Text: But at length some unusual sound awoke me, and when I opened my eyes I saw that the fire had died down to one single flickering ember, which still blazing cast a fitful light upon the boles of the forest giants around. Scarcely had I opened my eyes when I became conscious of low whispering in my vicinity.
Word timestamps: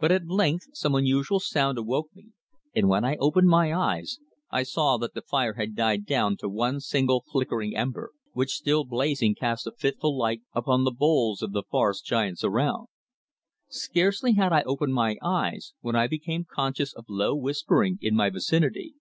But 0.00 0.10
at 0.12 0.26
length 0.26 0.68
some 0.72 0.94
unusual 0.94 1.40
sound 1.40 1.76
awoke 1.76 2.08
me, 2.16 2.28
and 2.74 2.88
when 2.88 3.04
I 3.04 3.16
opened 3.16 3.48
my 3.48 3.70
eyes 3.74 4.18
I 4.50 4.62
saw 4.62 4.96
that 4.96 5.12
the 5.12 5.20
fire 5.20 5.52
had 5.60 5.74
died 5.76 6.06
down 6.06 6.38
to 6.38 6.48
one 6.48 6.80
single 6.80 7.22
flickering 7.30 7.76
ember, 7.76 8.12
which 8.32 8.52
still 8.54 8.84
blazing 8.86 9.34
cast 9.34 9.66
a 9.66 9.72
fitful 9.72 10.16
light 10.16 10.40
upon 10.54 10.84
the 10.84 10.90
boles 10.90 11.42
of 11.42 11.52
the 11.52 11.64
forest 11.70 12.06
giants 12.06 12.42
around. 12.42 12.86
Scarcely 13.68 14.32
had 14.32 14.54
I 14.54 14.62
opened 14.62 14.94
my 14.94 15.18
eyes 15.22 15.74
when 15.82 15.94
I 15.94 16.06
became 16.06 16.46
conscious 16.50 16.94
of 16.94 17.04
low 17.06 17.36
whispering 17.36 17.98
in 18.00 18.14
my 18.16 18.30
vicinity. 18.30 18.94